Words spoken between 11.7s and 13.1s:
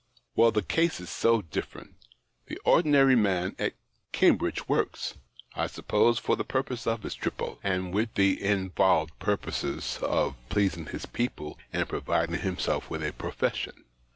and providing himself with